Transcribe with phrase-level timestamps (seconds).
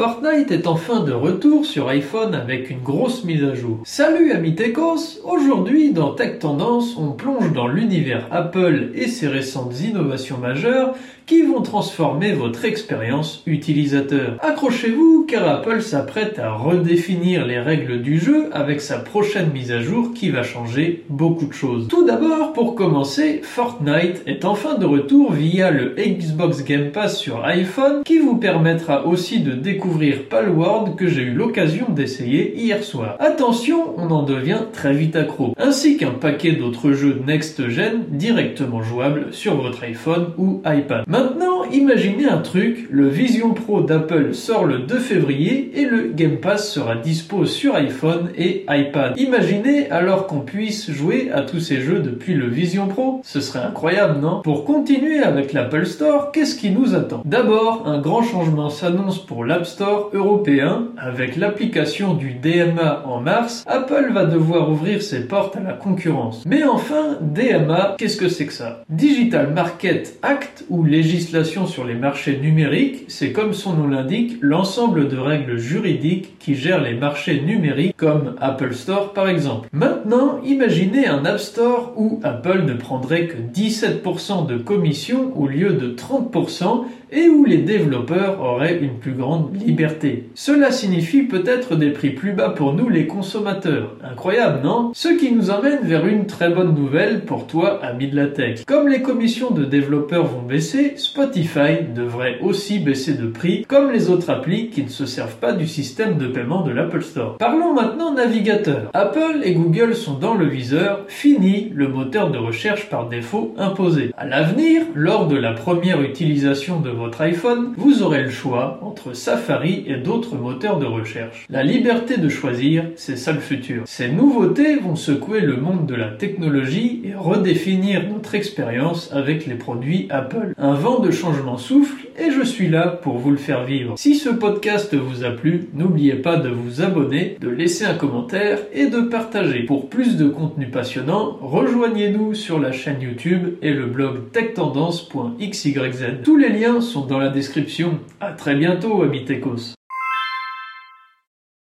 [0.00, 3.80] Fortnite est enfin de retour sur iPhone avec une grosse mise à jour.
[3.84, 9.78] Salut amis Techos Aujourd'hui dans Tech Tendance, on plonge dans l'univers Apple et ses récentes
[9.82, 10.94] innovations majeures
[11.26, 14.38] qui vont transformer votre expérience utilisateur.
[14.40, 19.80] Accrochez-vous car Apple s'apprête à redéfinir les règles du jeu avec sa prochaine mise à
[19.80, 21.88] jour qui va changer beaucoup de choses.
[21.88, 27.44] Tout d'abord, pour commencer, Fortnite est enfin de retour via le Xbox Game Pass sur
[27.44, 29.89] iPhone qui vous permettra aussi de découvrir
[30.28, 33.16] Palworld que j'ai eu l'occasion d'essayer hier soir.
[33.18, 39.26] Attention, on en devient très vite accro, ainsi qu'un paquet d'autres jeux next-gen directement jouables
[39.32, 41.04] sur votre iPhone ou iPad.
[41.06, 46.36] Maintenant, imaginez un truc, le Vision Pro d'Apple sort le 2 février et le Game
[46.36, 49.18] Pass sera dispo sur iPhone et iPad.
[49.18, 53.20] Imaginez alors qu'on puisse jouer à tous ces jeux depuis le Vision Pro.
[53.24, 54.40] Ce serait incroyable, non?
[54.42, 57.22] Pour continuer avec l'Apple Store, qu'est-ce qui nous attend?
[57.24, 60.88] D'abord, un grand changement s'annonce pour l'App Store européen.
[60.98, 66.42] Avec l'application du DMA en mars, Apple va devoir ouvrir ses portes à la concurrence.
[66.44, 68.82] Mais enfin, DMA, qu'est-ce que c'est que ça?
[68.88, 75.08] Digital Market Act ou législation sur les marchés numériques, c'est comme son nom l'indique, l'ensemble
[75.08, 79.68] de règles juridiques qui gèrent les marchés numériques comme Apple Store par exemple.
[79.72, 85.74] Maintenant, imaginez un App Store où Apple ne prendrait que 17% de commission au lieu
[85.74, 90.30] de 30% et où les développeurs auraient une plus grande liberté.
[90.34, 93.96] Cela signifie peut-être des prix plus bas pour nous les consommateurs.
[94.02, 94.92] Incroyable, non?
[94.94, 98.64] Ce qui nous emmène vers une très bonne nouvelle pour toi, ami de la tech.
[98.66, 104.10] Comme les commissions de développeurs vont baisser, Spotify devrait aussi baisser de prix, comme les
[104.10, 107.36] autres applis qui ne se servent pas du système de paiement de l'Apple Store.
[107.38, 108.90] Parlons maintenant navigateur.
[108.94, 114.12] Apple et Google sont dans le viseur, fini le moteur de recherche par défaut imposé.
[114.16, 119.14] À l'avenir, lors de la première utilisation de votre iPhone, vous aurez le choix entre
[119.50, 121.44] Et d'autres moteurs de recherche.
[121.50, 123.82] La liberté de choisir, c'est ça le futur.
[123.84, 129.56] Ces nouveautés vont secouer le monde de la technologie et redéfinir notre expérience avec les
[129.56, 130.54] produits Apple.
[130.56, 133.94] Un vent de changement souffle et je suis là pour vous le faire vivre.
[133.98, 138.58] Si ce podcast vous a plu, n'oubliez pas de vous abonner, de laisser un commentaire
[138.72, 139.64] et de partager.
[139.64, 145.80] Pour plus de contenu passionnant, rejoignez-nous sur la chaîne YouTube et le blog techtendance.xyz.
[146.24, 147.98] Tous les liens sont dans la description.
[148.20, 149.79] À très bientôt, amis Techos.